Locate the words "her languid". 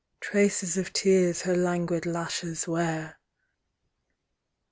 1.43-2.07